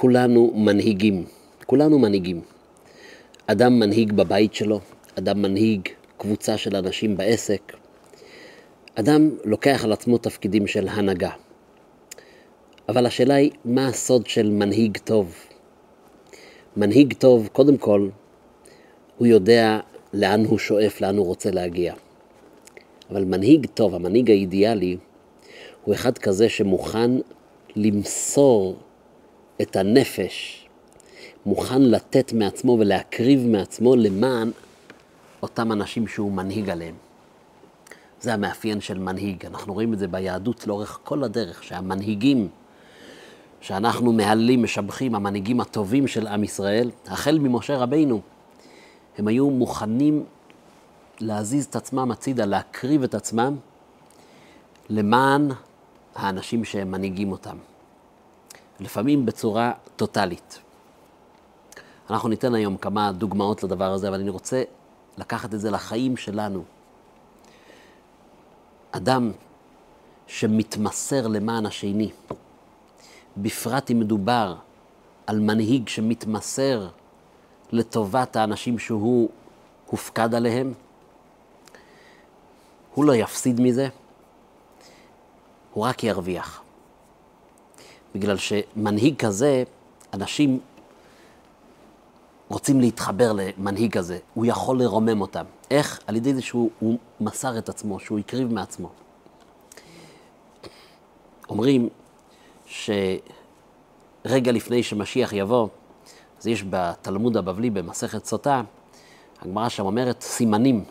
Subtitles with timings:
[0.00, 1.24] כולנו מנהיגים,
[1.66, 2.40] כולנו מנהיגים.
[3.46, 4.80] אדם מנהיג בבית שלו,
[5.18, 7.72] אדם מנהיג קבוצה של אנשים בעסק.
[8.94, 11.30] אדם לוקח על עצמו תפקידים של הנהגה.
[12.88, 15.34] אבל השאלה היא, מה הסוד של מנהיג טוב?
[16.76, 18.08] מנהיג טוב, קודם כל,
[19.16, 19.80] הוא יודע
[20.12, 21.94] לאן הוא שואף, לאן הוא רוצה להגיע.
[23.10, 24.96] אבל מנהיג טוב, המנהיג האידיאלי,
[25.84, 27.10] הוא אחד כזה שמוכן
[27.76, 28.76] למסור
[29.62, 30.66] את הנפש,
[31.46, 34.50] מוכן לתת מעצמו ולהקריב מעצמו למען
[35.42, 36.94] אותם אנשים שהוא מנהיג עליהם.
[38.20, 39.46] זה המאפיין של מנהיג.
[39.46, 42.48] אנחנו רואים את זה ביהדות לאורך כל הדרך, שהמנהיגים
[43.60, 48.20] שאנחנו מהללים, משבחים, המנהיגים הטובים של עם ישראל, החל ממשה רבינו,
[49.18, 50.24] הם היו מוכנים
[51.20, 53.56] להזיז את עצמם הצידה, להקריב את עצמם
[54.88, 55.48] למען
[56.14, 57.56] האנשים שהם מנהיגים אותם.
[58.80, 60.58] לפעמים בצורה טוטאלית.
[62.10, 64.62] אנחנו ניתן היום כמה דוגמאות לדבר הזה, אבל אני רוצה
[65.18, 66.64] לקחת את זה לחיים שלנו.
[68.90, 69.32] אדם
[70.26, 72.10] שמתמסר למען השני,
[73.36, 74.54] בפרט אם מדובר
[75.26, 76.88] על מנהיג שמתמסר
[77.72, 79.30] לטובת האנשים שהוא
[79.86, 80.72] הופקד עליהם,
[82.94, 83.88] הוא לא יפסיד מזה,
[85.72, 86.62] הוא רק ירוויח.
[88.18, 89.62] בגלל שמנהיג כזה,
[90.14, 90.60] אנשים
[92.48, 95.44] רוצים להתחבר למנהיג הזה, הוא יכול לרומם אותם.
[95.70, 96.00] איך?
[96.06, 98.88] על ידי זה שהוא מסר את עצמו, שהוא הקריב מעצמו.
[101.48, 101.88] אומרים
[102.66, 103.02] שרגע
[104.52, 105.68] לפני שמשיח יבוא,
[106.40, 108.62] אז יש בתלמוד הבבלי, במסכת סוטה,
[109.42, 110.84] הגמרא שם אומרת סימנים.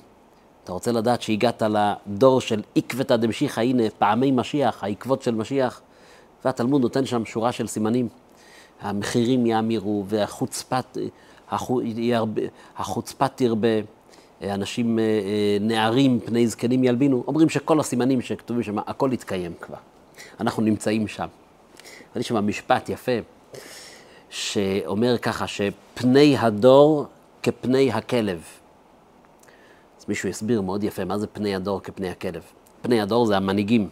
[0.64, 1.64] אתה רוצה לדעת שהגעת
[2.08, 5.82] לדור של עקבתא דמשיחא, הנה פעמי משיח, העקבות של משיח,
[6.46, 8.08] והתלמוד נותן שם שורה של סימנים.
[8.82, 10.98] המחירים יאמירו, והחוצפת
[12.78, 13.68] החוצפה תרבה,
[14.44, 17.24] אנשים, אה, אה, נערים, פני זקנים ילבינו.
[17.28, 19.78] אומרים שכל הסימנים שכתובים שם, הכל התקיים כבר.
[20.40, 21.28] אנחנו נמצאים שם.
[22.16, 23.12] יש שם משפט יפה,
[24.30, 27.06] שאומר ככה, שפני הדור
[27.44, 28.44] כפני הכלב.
[30.00, 32.42] אז מישהו יסביר מאוד יפה, מה זה פני הדור כפני הכלב?
[32.82, 33.90] פני הדור זה המנהיגים.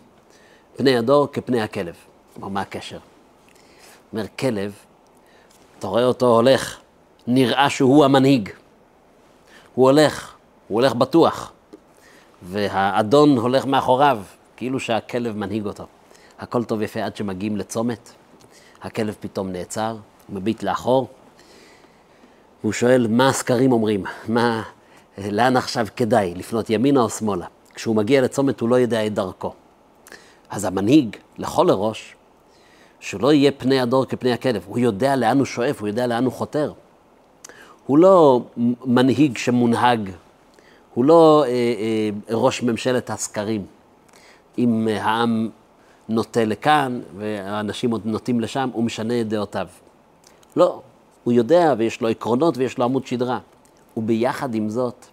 [0.77, 1.95] פני הדור כפני הכלב.
[2.35, 2.97] כלומר, מה הקשר?
[4.13, 4.73] אומר, כלב,
[5.79, 6.79] אתה רואה אותו הולך,
[7.27, 8.49] נראה שהוא המנהיג.
[9.75, 10.35] הוא הולך,
[10.67, 11.51] הוא הולך בטוח,
[12.41, 14.19] והאדון הולך מאחוריו,
[14.57, 15.85] כאילו שהכלב מנהיג אותו.
[16.39, 18.11] הכל טוב יפה עד שמגיעים לצומת,
[18.81, 19.97] הכלב פתאום נעצר,
[20.27, 21.07] הוא מביט לאחור,
[22.61, 24.03] והוא שואל, מה הסקרים אומרים?
[24.27, 24.63] מה,
[25.17, 27.45] לאן עכשיו כדאי, לפנות ימינה או שמאלה?
[27.73, 29.53] כשהוא מגיע לצומת הוא לא יודע את דרכו.
[30.49, 32.15] אז המנהיג, לכל הראש,
[33.05, 34.63] שלא יהיה פני הדור כפני הכלב.
[34.67, 36.73] הוא יודע לאן הוא שואף, הוא יודע לאן הוא חותר.
[37.85, 38.41] הוא לא
[38.85, 40.09] מנהיג שמונהג,
[40.93, 43.65] הוא לא אה, אה, ראש ממשלת הסקרים.
[44.57, 45.49] אם העם
[46.09, 49.67] נוטה לכאן והאנשים עוד נוטים לשם, הוא משנה את דעותיו.
[50.55, 50.81] לא,
[51.23, 53.39] הוא יודע ויש לו עקרונות ויש לו עמוד שדרה.
[53.97, 55.05] וביחד עם זאת,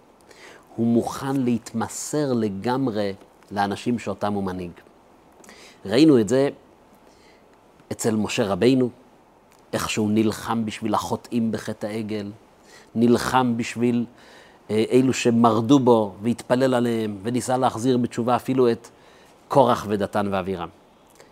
[0.77, 3.13] הוא מוכן להתמסר לגמרי
[3.51, 4.73] לאנשים שאותם הוא מנהיג.
[5.87, 6.49] ראינו את זה
[7.93, 8.91] אצל משה רבינו,
[9.73, 12.31] איך שהוא נלחם בשביל החוטאים בחטא העגל,
[12.95, 14.05] נלחם בשביל
[14.71, 18.89] אה, אלו שמרדו בו והתפלל עליהם, וניסה להחזיר בתשובה אפילו את
[19.49, 20.69] קורח ודתן ואבירם,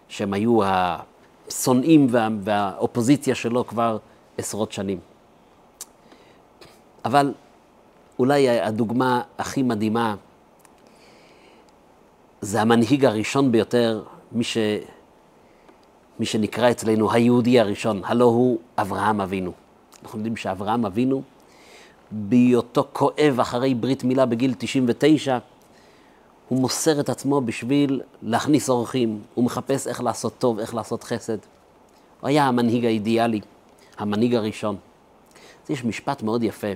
[0.09, 3.99] שהם היו השונאים וה, והאופוזיציה שלו כבר
[4.39, 4.99] עשרות שנים.
[7.05, 7.33] אבל
[8.19, 10.15] אולי הדוגמה הכי מדהימה
[12.41, 14.57] זה המנהיג הראשון ביותר, מי, ש...
[16.21, 19.53] מי שנקרא אצלנו היהודי הראשון, הלא הוא אברהם אבינו.
[20.03, 21.23] אנחנו יודעים שאברהם אבינו
[22.11, 25.39] בהיותו כואב אחרי ברית מילה בגיל 99,
[26.49, 31.39] הוא מוסר את עצמו בשביל להכניס אורחים, הוא מחפש איך לעשות טוב, איך לעשות חסד.
[32.21, 33.41] הוא היה המנהיג האידיאלי,
[33.99, 34.77] המנהיג הראשון.
[35.65, 36.73] אז יש משפט מאוד יפה,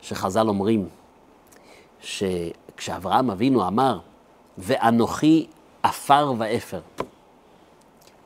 [0.00, 0.88] שחז"ל אומרים,
[2.00, 3.98] שכשאברהם אבינו אמר,
[4.58, 5.46] ואנוכי
[5.82, 6.80] עפר ואפר,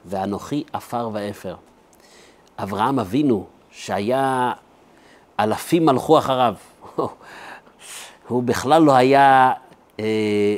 [0.08, 1.54] ואנוכי עפר ואפר,
[2.58, 4.52] אברהם אבינו, שהיה
[5.40, 6.54] אלפים הלכו אחריו.
[8.28, 9.52] הוא בכלל לא היה
[10.00, 10.56] אה,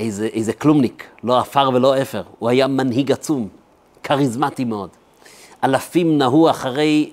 [0.00, 2.22] איזה, איזה כלומניק, לא עפר ולא אפר.
[2.38, 3.48] הוא היה מנהיג עצום,
[4.02, 4.90] כריזמטי מאוד.
[5.64, 7.10] אלפים נהו אחרי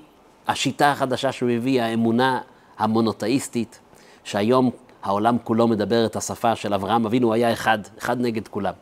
[0.47, 2.41] השיטה החדשה שהוא הביא, האמונה
[2.77, 3.79] המונותאיסטית,
[4.23, 4.71] שהיום
[5.03, 8.73] העולם כולו מדבר את השפה של אברהם אבינו, הוא היה אחד, אחד נגד כולם.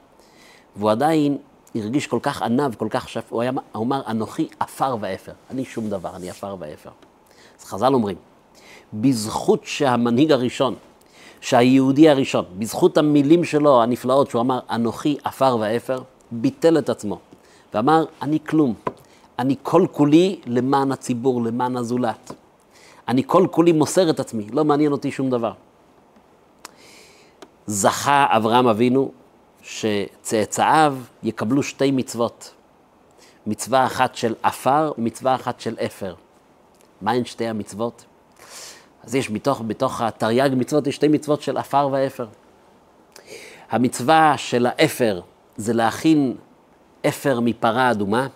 [0.75, 1.37] והוא עדיין
[1.81, 3.23] הרגיש כל כך ענב, כל כך שפ...
[3.29, 5.31] הוא, היה, הוא אמר, אנוכי עפר ואפר.
[5.51, 6.89] אני שום דבר, אני עפר ואפר.
[7.59, 8.17] אז חז"ל אומרים,
[8.93, 10.75] בזכות שהמנהיג הראשון,
[11.41, 16.01] שהיהודי הראשון, בזכות המילים שלו הנפלאות, שהוא אמר, אנוכי עפר ואפר,
[16.31, 17.19] ביטל את עצמו,
[17.73, 18.73] ואמר, אני כלום.
[19.39, 22.33] אני כל כולי למען הציבור, למען הזולת.
[23.07, 25.51] אני כל כולי מוסר את עצמי, לא מעניין אותי שום דבר.
[27.67, 29.11] זכה אברהם אבינו
[29.67, 32.53] שצאצאיו יקבלו שתי מצוות.
[33.47, 36.15] מצווה אחת של עפר, מצווה אחת של אפר.
[37.01, 38.05] מהן שתי המצוות?
[39.03, 42.27] אז יש מתוך, בתוך התרי"ג מצוות, יש שתי מצוות של עפר ואפר.
[43.69, 45.21] המצווה של האפר
[45.57, 46.35] זה להכין
[47.07, 48.27] אפר מפרה אדומה.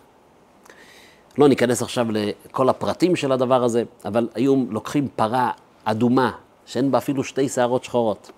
[1.38, 5.52] לא ניכנס עכשיו לכל הפרטים של הדבר הזה, אבל היו לוקחים פרה
[5.84, 6.32] אדומה,
[6.66, 8.32] שאין בה אפילו שתי שערות שחורות.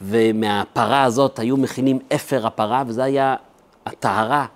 [0.00, 3.36] ומהפרה הזאת היו מכינים אפר הפרה, וזה היה
[3.86, 4.46] הטהרה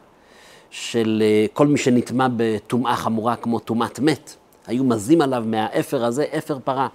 [0.71, 4.37] של אה, כל מי שנטמע בטומאה חמורה כמו טומאת מת.
[4.67, 6.89] היו מזים עליו מהאפר הזה אפר פרה.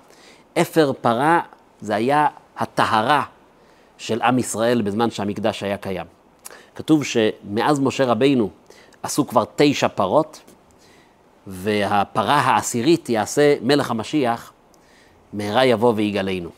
[0.62, 1.40] אפר פרה
[1.82, 2.28] זה היה
[2.58, 3.24] הטהרה
[3.98, 6.06] של עם ישראל בזמן שהמקדש היה קיים.
[6.76, 8.50] כתוב שמאז משה רבינו
[9.04, 10.42] עשו כבר תשע פרות,
[11.48, 14.54] והפרה העשירית יעשה מלך המשיח,
[15.34, 16.50] מהרה יבוא ויגאלנו.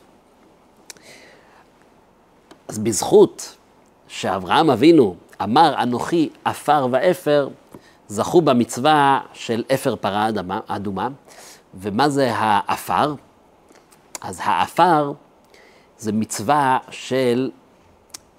[2.69, 3.55] אז בזכות
[4.07, 7.49] שאברהם אבינו אמר אנוכי עפר ואפר,
[8.07, 10.29] זכו במצווה של אפר פרה
[10.67, 11.09] אדומה.
[11.75, 13.15] ומה זה העפר?
[14.21, 15.13] אז העפר
[15.97, 17.51] זה מצווה של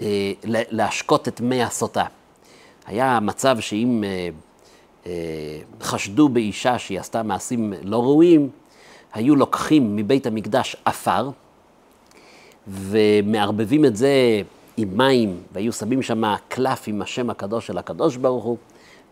[0.01, 2.05] אה, להשקות את מי הסוטה.
[2.87, 4.29] היה מצב שאם אה,
[5.07, 5.13] אה,
[5.81, 8.51] חשדו באישה שהיא עשתה מעשים לא ראויים,
[9.13, 11.31] היו לוקחים מבית המקדש עפר,
[12.71, 14.43] ומערבבים את זה
[14.77, 18.57] עם מים, והיו שמים שם קלף עם השם הקדוש של הקדוש ברוך הוא,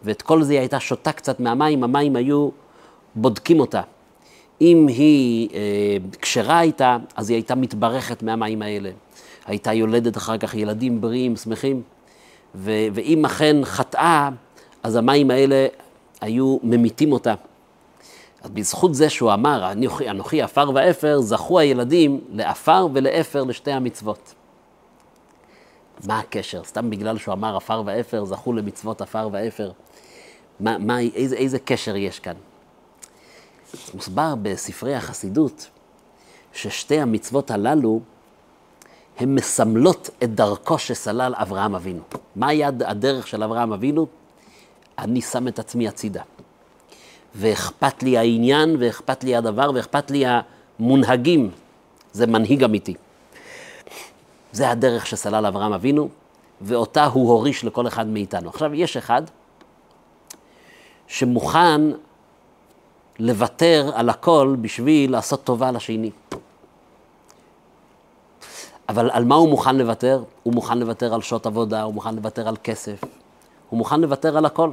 [0.02, 2.48] ואת כל זה היא הייתה שותה קצת מהמים, המים היו
[3.14, 3.82] בודקים אותה.
[4.60, 8.90] אם היא אה, כשרה הייתה, אז היא הייתה מתברכת מהמים האלה.
[9.46, 11.82] הייתה יולדת אחר כך ילדים בריאים, שמחים.
[12.54, 14.28] ו- ואם אכן חטאה,
[14.82, 15.66] אז המים האלה
[16.20, 17.34] היו ממיתים אותה.
[18.42, 19.72] אז בזכות זה שהוא אמר,
[20.10, 24.34] אנוכי, עפר ואפר, זכו הילדים לעפר ולאפר לשתי המצוות.
[26.06, 26.64] מה הקשר?
[26.64, 29.70] סתם בגלל שהוא אמר עפר ואפר, זכו למצוות עפר ואפר.
[30.60, 32.34] מה, מה, איזה, איזה קשר יש כאן?
[33.94, 35.68] מוסבר בספרי החסידות
[36.52, 38.00] ששתי המצוות הללו
[39.18, 42.02] הן מסמלות את דרכו שסלל אברהם אבינו.
[42.36, 44.06] מה היה הדרך של אברהם אבינו?
[44.98, 46.22] אני שם את עצמי הצידה.
[47.38, 51.50] ואכפת לי העניין, ואכפת לי הדבר, ואכפת לי המונהגים.
[52.12, 52.94] זה מנהיג אמיתי.
[54.52, 56.08] זה הדרך שסלל אברהם אבינו,
[56.60, 58.48] ואותה הוא הוריש לכל אחד מאיתנו.
[58.48, 59.22] עכשיו, יש אחד
[61.06, 61.80] שמוכן
[63.18, 66.10] לוותר על הכל בשביל לעשות טובה לשני.
[68.88, 70.22] אבל על מה הוא מוכן לוותר?
[70.42, 73.00] הוא מוכן לוותר על שעות עבודה, הוא מוכן לוותר על כסף,
[73.68, 74.70] הוא מוכן לוותר על הכל.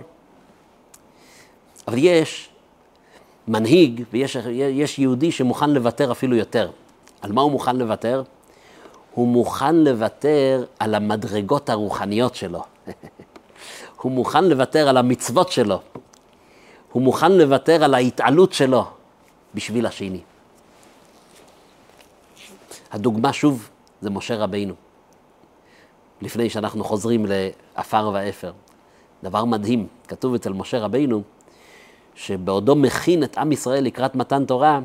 [1.87, 2.49] אבל יש
[3.47, 6.71] מנהיג ויש יהודי שמוכן לוותר אפילו יותר.
[7.21, 8.23] על מה הוא מוכן לוותר?
[9.13, 12.63] הוא מוכן לוותר על המדרגות הרוחניות שלו.
[14.01, 15.81] הוא מוכן לוותר על המצוות שלו.
[16.91, 18.85] הוא מוכן לוותר על ההתעלות שלו
[19.55, 20.21] בשביל השני.
[22.91, 23.69] הדוגמה שוב
[24.01, 24.73] זה משה רבינו.
[26.21, 28.51] לפני שאנחנו חוזרים לעפר ואפר.
[29.23, 31.23] דבר מדהים, כתוב אצל משה רבינו,
[32.15, 34.79] שבעודו מכין את עם ישראל לקראת מתן תורה,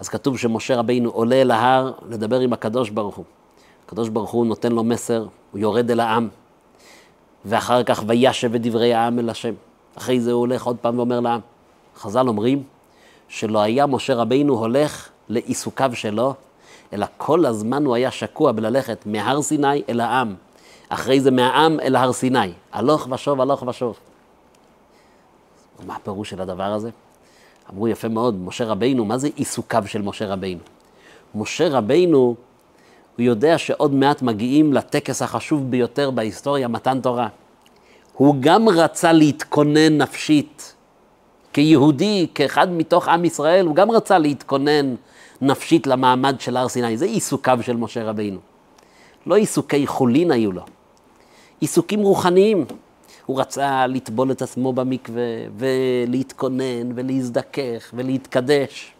[0.00, 3.24] אז כתוב שמשה רבינו עולה אל ההר לדבר עם הקדוש ברוך הוא.
[3.86, 6.28] הקדוש ברוך הוא נותן לו מסר, הוא יורד אל העם,
[7.44, 9.54] ואחר כך וישב את דברי העם אל השם.
[9.98, 11.40] אחרי זה הוא הולך עוד פעם ואומר לעם.
[11.96, 12.62] חז"ל אומרים
[13.28, 16.34] שלא היה משה רבינו הולך לעיסוקיו שלו,
[16.92, 20.34] אלא כל הזמן הוא היה שקוע בללכת מהר סיני אל העם.
[20.88, 22.52] אחרי זה מהעם אל הר סיני.
[22.72, 23.98] הלוך ושוב, הלוך ושוב.
[25.86, 26.90] מה הפירוש של הדבר הזה?
[27.72, 30.60] אמרו יפה מאוד, משה רבינו, מה זה עיסוקיו של משה רבינו?
[31.34, 32.34] משה רבינו,
[33.16, 37.28] הוא יודע שעוד מעט מגיעים לטקס החשוב ביותר בהיסטוריה, מתן תורה.
[38.14, 40.74] הוא גם רצה להתכונן נפשית.
[41.52, 44.94] כיהודי, כאחד מתוך עם ישראל, הוא גם רצה להתכונן
[45.40, 46.96] נפשית למעמד של הר סיני.
[46.96, 48.38] זה עיסוקיו של משה רבינו.
[49.26, 50.62] לא עיסוקי חולין היו לו,
[51.60, 52.64] עיסוקים רוחניים.
[53.26, 55.22] הוא רצה לטבול את עצמו במקווה,
[55.56, 58.92] ולהתכונן, ולהזדכך, ולהתקדש.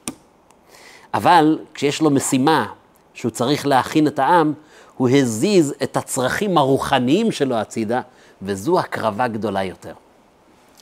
[1.15, 2.67] אבל כשיש לו משימה
[3.15, 4.53] שהוא צריך להכין את העם,
[4.97, 8.00] הוא הזיז את הצרכים הרוחניים שלו הצידה,
[8.43, 9.95] וזו הקרבה גדולה יותר.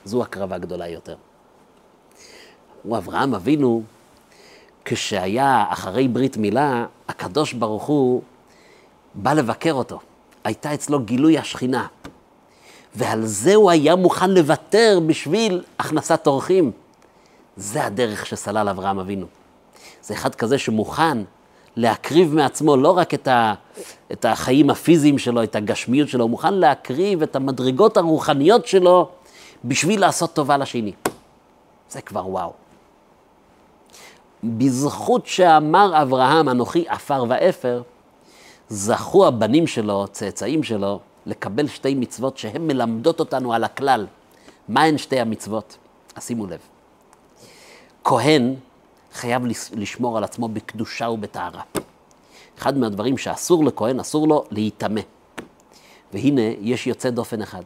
[0.05, 1.17] זו הקרבה גדולה יותר.
[2.83, 3.83] הוא אברהם אבינו,
[4.85, 8.23] כשהיה אחרי ברית מילה, הקדוש ברוך הוא
[9.15, 10.01] בא לבקר אותו.
[10.45, 11.87] הייתה אצלו גילוי השכינה.
[12.99, 16.71] ועל זה הוא היה מוכן לוותר בשביל הכנסת אורחים.
[17.57, 19.27] זה הדרך שסלל אברהם אבינו.
[20.03, 21.19] זה אחד כזה שמוכן
[21.77, 23.55] להקריב מעצמו לא רק את, ה,
[24.13, 29.09] את החיים הפיזיים שלו, את הגשמיות שלו, הוא מוכן להקריב את המדרגות הרוחניות שלו
[29.65, 30.93] בשביל לעשות טובה לשני.
[31.91, 32.53] זה כבר וואו.
[34.45, 37.83] בזכות שאמר אברהם, אנוכי עפר ואפר,
[38.69, 44.07] זכו הבנים שלו, צאצאים שלו, לקבל שתי מצוות שהן מלמדות אותנו על הכלל.
[44.69, 45.77] מהן שתי המצוות?
[46.15, 46.59] אז שימו לב.
[48.05, 48.55] כהן
[49.13, 49.43] חייב
[49.73, 51.63] לשמור על עצמו בקדושה ובטהרה.
[52.59, 55.01] אחד מהדברים שאסור לכהן, אסור לו להיטמא.
[56.13, 57.63] והנה, יש יוצא דופן אחד.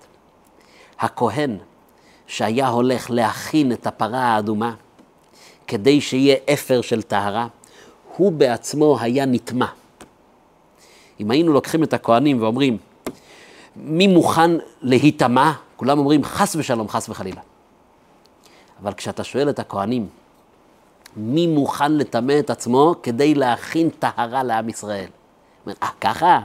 [0.99, 1.57] הכהן
[2.26, 4.75] שהיה הולך להכין את הפרה האדומה
[5.66, 7.47] כדי שיהיה אפר של טהרה,
[8.16, 9.66] הוא בעצמו היה נטמע.
[11.21, 12.78] אם היינו לוקחים את הכהנים ואומרים,
[13.76, 14.50] מי מוכן
[14.83, 15.52] להיטמע?
[15.76, 17.41] כולם אומרים, חס ושלום, חס וחלילה.
[18.83, 20.09] אבל כשאתה שואל את הכהנים,
[21.17, 25.09] מי מוכן לטמא את עצמו כדי להכין טהרה לעם ישראל?
[25.67, 26.41] אומר, אה, ככה?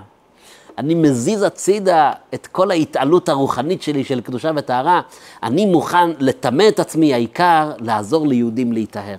[0.77, 5.01] אני מזיז הצידה את כל ההתעלות הרוחנית שלי של קדושה וטהרה,
[5.43, 9.17] אני מוכן לטמא את עצמי, העיקר לעזור ליהודים להיטהר.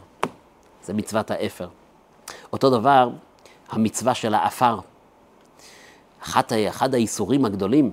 [0.84, 1.68] זה מצוות האפר.
[2.52, 3.10] אותו דבר,
[3.70, 4.78] המצווה של האפר.
[6.22, 7.90] אחת, אחד האיסורים הגדולים,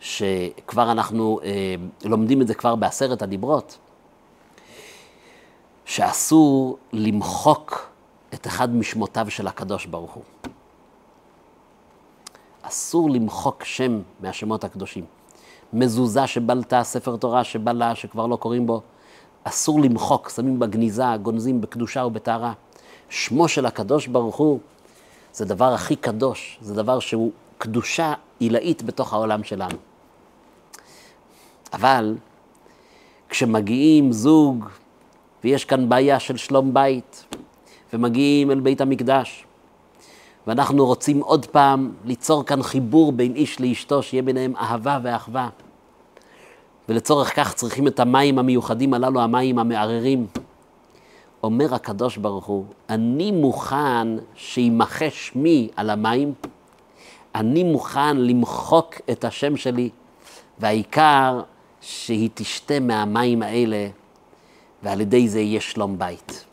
[0.00, 1.74] שכבר אנחנו אה,
[2.04, 3.78] לומדים את זה כבר בעשרת הדיברות,
[5.84, 7.88] שאסור למחוק
[8.34, 10.22] את אחד משמותיו של הקדוש ברוך הוא.
[12.62, 15.04] אסור למחוק שם מהשמות הקדושים.
[15.72, 18.80] מזוזה שבלטה, ספר תורה שבלה, שכבר לא קוראים בו,
[19.44, 22.52] אסור למחוק, שמים בגניזה, גונזים בקדושה ובטהרה.
[23.08, 24.58] שמו של הקדוש ברוך הוא
[25.34, 29.76] זה דבר הכי קדוש, זה דבר שהוא קדושה עילאית בתוך העולם שלנו.
[31.72, 32.16] אבל
[33.28, 34.64] כשמגיעים זוג
[35.44, 37.24] ויש כאן בעיה של שלום בית,
[37.92, 39.44] ומגיעים אל בית המקדש,
[40.46, 45.48] ואנחנו רוצים עוד פעם ליצור כאן חיבור בין איש לאשתו, שיהיה ביניהם אהבה ואחווה.
[46.88, 50.26] ולצורך כך צריכים את המים המיוחדים הללו, המים המערערים.
[51.44, 56.34] אומר הקדוש ברוך הוא, אני מוכן שימחה שמי על המים,
[57.34, 59.90] אני מוכן למחוק את השם שלי,
[60.58, 61.40] והעיקר
[61.80, 63.88] שהיא תשתה מהמים האלה
[64.82, 66.44] ועל ידי זה יהיה שלום בית.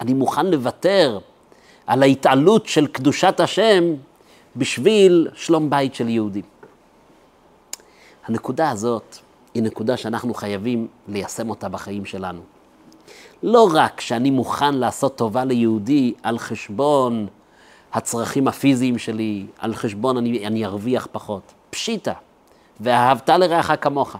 [0.00, 1.18] אני מוכן לוותר
[1.86, 3.84] על ההתעלות של קדושת השם
[4.56, 6.44] בשביל שלום בית של יהודים.
[8.26, 9.16] הנקודה הזאת
[9.54, 12.53] היא נקודה שאנחנו חייבים ליישם אותה בחיים שלנו.
[13.46, 17.26] לא רק שאני מוכן לעשות טובה ליהודי על חשבון
[17.92, 21.52] הצרכים הפיזיים שלי, על חשבון אני, אני ארוויח פחות.
[21.70, 22.12] פשיטא,
[22.80, 24.16] ואהבת לרעך כמוך.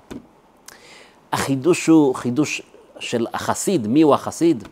[1.32, 2.62] החידוש הוא חידוש
[2.98, 4.68] של החסיד, מי הוא החסיד?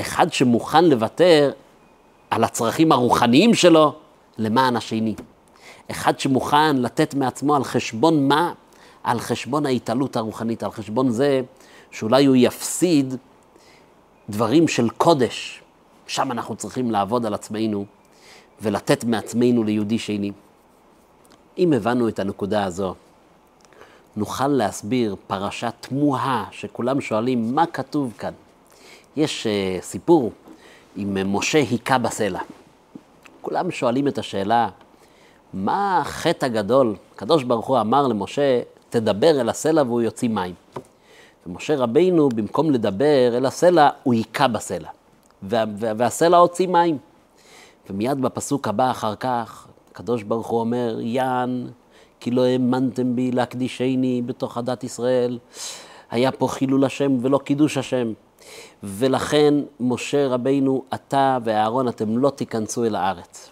[0.00, 1.52] אחד שמוכן לוותר
[2.30, 3.92] על הצרכים הרוחניים שלו
[4.38, 5.14] למען השני.
[5.90, 8.52] אחד שמוכן לתת מעצמו על חשבון מה?
[9.04, 11.40] על חשבון ההתעלות הרוחנית, על חשבון זה
[11.90, 13.16] שאולי הוא יפסיד
[14.30, 15.62] דברים של קודש.
[16.06, 17.84] שם אנחנו צריכים לעבוד על עצמנו
[18.62, 20.32] ולתת מעצמנו ליהודי שני.
[21.58, 22.94] אם הבנו את הנקודה הזו,
[24.16, 28.32] נוכל להסביר פרשה תמוהה, שכולם שואלים, מה כתוב כאן?
[29.16, 30.32] יש uh, סיפור
[30.96, 32.40] עם uh, משה היכה בסלע.
[33.42, 34.68] כולם שואלים את השאלה,
[35.54, 36.96] מה החטא הגדול?
[37.14, 40.54] הקדוש ברוך הוא אמר למשה, תדבר אל הסלע והוא יוציא מים.
[41.46, 44.88] ומשה רבינו, במקום לדבר אל הסלע, הוא היכה בסלע.
[45.42, 46.98] וה, וה, והסלע הוציא מים.
[47.90, 51.66] ומיד בפסוק הבא אחר כך, הקדוש ברוך הוא אומר, יען
[52.20, 55.38] כי לא האמנתם בי להקדישני בתוך הדת ישראל.
[56.10, 58.12] היה פה חילול השם ולא קידוש השם.
[58.82, 63.50] ולכן, משה רבינו, אתה ואהרון, אתם לא תיכנסו אל הארץ.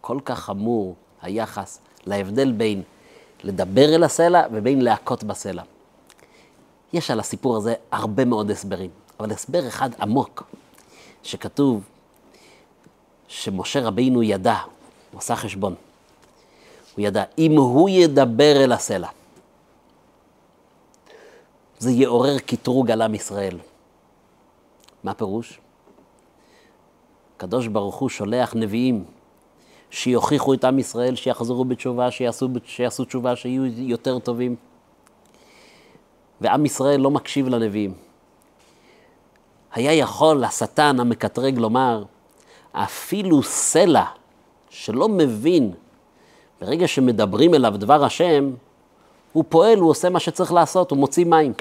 [0.00, 2.82] כל כך חמור היחס להבדל בין
[3.44, 5.62] לדבר אל הסלע ובין להכות בסלע.
[6.92, 8.90] יש על הסיפור הזה הרבה מאוד הסברים,
[9.20, 10.42] אבל הסבר אחד עמוק,
[11.22, 11.82] שכתוב
[13.28, 14.56] שמשה רבינו ידע,
[15.12, 15.74] הוא עשה חשבון.
[16.96, 19.08] הוא ידע, אם הוא ידבר אל הסלע,
[21.78, 23.58] זה יעורר קטרוג על עם ישראל.
[25.04, 25.60] מה פירוש?
[27.36, 29.04] הקדוש ברוך הוא שולח נביאים
[29.90, 34.56] שיוכיחו את עם ישראל, שיחזרו בתשובה, שיעשו, שיעשו תשובה, שיהיו יותר טובים.
[36.40, 37.94] ועם ישראל לא מקשיב לנביאים.
[39.74, 42.04] היה יכול השטן המקטרג לומר,
[42.72, 44.04] אפילו סלע
[44.70, 45.72] שלא מבין,
[46.60, 48.50] ברגע שמדברים אליו דבר השם,
[49.32, 51.52] הוא פועל, הוא עושה מה שצריך לעשות, הוא מוציא מים.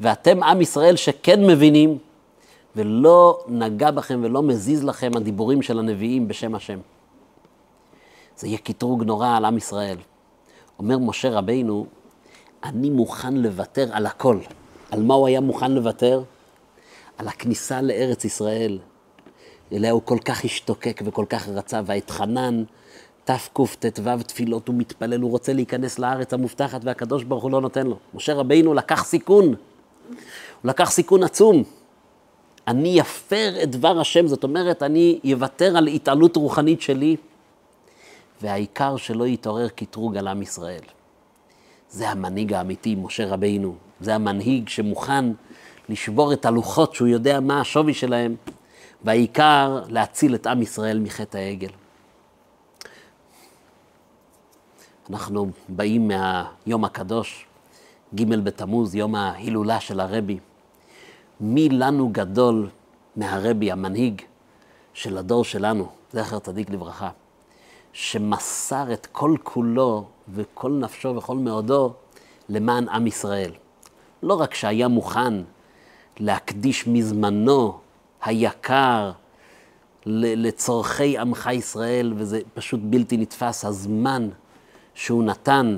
[0.00, 1.98] ואתם עם ישראל שכן מבינים,
[2.76, 6.78] ולא נגע בכם ולא מזיז לכם הדיבורים של הנביאים בשם השם.
[8.36, 9.96] זה יהיה קטרוג נורא על עם ישראל.
[10.78, 11.86] אומר משה רבינו,
[12.64, 14.38] אני מוכן לוותר על הכל.
[14.90, 16.22] על מה הוא היה מוכן לוותר?
[17.18, 18.78] על הכניסה לארץ ישראל.
[19.72, 22.64] אליה הוא כל כך השתוקק וכל כך רצה, ואתחנן
[23.24, 23.62] תקט"ו
[24.26, 27.96] תפילות הוא מתפלל, הוא רוצה להיכנס לארץ המובטחת והקדוש ברוך הוא לא נותן לו.
[28.14, 29.54] משה רבינו לקח סיכון, הוא
[30.64, 31.62] לקח סיכון עצום.
[32.68, 37.16] אני אפר את דבר השם, זאת אומרת, אני אוותר על התעלות רוחנית שלי,
[38.42, 40.82] והעיקר שלא יתעורר קטרוג על עם ישראל.
[41.90, 43.74] זה המנהיג האמיתי, משה רבינו.
[44.00, 45.24] זה המנהיג שמוכן
[45.88, 48.36] לשבור את הלוחות, שהוא יודע מה השווי שלהם,
[49.04, 51.70] והעיקר להציל את עם ישראל מחטא העגל.
[55.10, 57.46] אנחנו באים מהיום הקדוש,
[58.14, 60.38] ג' בתמוז, יום ההילולה של הרבי.
[61.40, 62.68] מי לנו גדול
[63.16, 64.22] מהרבי, המנהיג
[64.94, 67.10] של הדור שלנו, זכר צדיק לברכה,
[67.92, 71.92] שמסר את כל כולו וכל נפשו וכל מאודו
[72.48, 73.52] למען עם ישראל.
[74.22, 75.34] לא רק שהיה מוכן
[76.18, 77.78] להקדיש מזמנו
[78.22, 79.12] היקר
[80.06, 84.28] לצורכי עמך ישראל, וזה פשוט בלתי נתפס, הזמן
[84.94, 85.76] שהוא נתן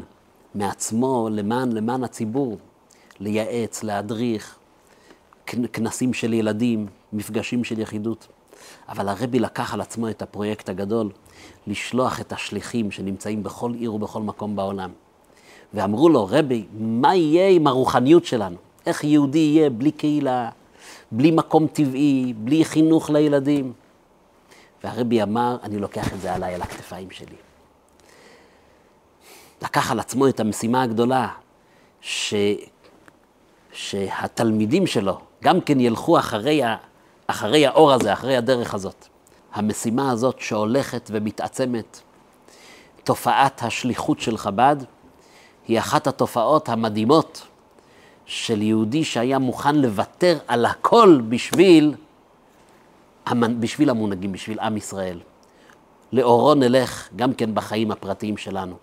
[0.55, 2.59] מעצמו למען, למען הציבור,
[3.21, 4.59] לייעץ, להדריך,
[5.47, 8.29] כנסים של ילדים, מפגשים של יחידות.
[8.89, 11.11] אבל הרבי לקח על עצמו את הפרויקט הגדול,
[11.67, 14.91] לשלוח את השליחים שנמצאים בכל עיר ובכל מקום בעולם.
[15.75, 18.57] ואמרו לו, רבי, מה יהיה עם הרוחניות שלנו?
[18.87, 20.51] איך יהודי יהיה בלי קהילה,
[21.13, 23.73] בלי מקום טבעי, בלי חינוך לילדים?
[24.85, 27.37] והרבי אמר, אני לוקח את זה עליי, על הכתפיים שלי.
[29.63, 31.29] לקח על עצמו את המשימה הגדולה,
[32.01, 32.35] ש...
[33.73, 36.77] שהתלמידים שלו גם כן ילכו אחרי, ה...
[37.27, 39.10] אחרי האור הזה, אחרי הדרך הזאת.
[39.53, 42.01] המשימה הזאת שהולכת ומתעצמת,
[43.05, 44.77] תופעת השליחות של חב"ד,
[45.69, 47.47] היא אחת התופעות המדהימות
[48.27, 51.95] של יהודי שהיה מוכן לוותר על הכל בשביל,
[53.61, 55.21] בשביל המונהגים, בשביל עם ישראל.
[56.13, 58.77] לאורו נלך גם כן בחיים הפרטיים שלנו.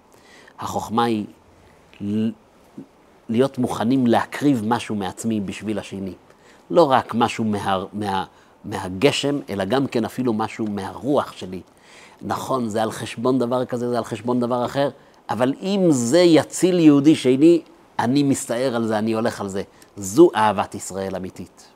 [0.60, 1.26] החוכמה היא
[3.30, 6.14] להיות מוכנים להקריב משהו מעצמי בשביל השני.
[6.70, 8.26] לא רק משהו מה, מה,
[8.68, 11.62] מהגשם, אלא גם כן אפילו משהו מהרוח שלי.
[12.22, 14.90] נכון, זה על חשבון דבר כזה, זה על חשבון דבר אחר,
[15.30, 17.62] אבל אם זה יציל יהודי שני,
[18.00, 19.62] אני מסתער על זה, אני הולך על זה.
[19.98, 21.68] זו אהבת ישראל אמיתית.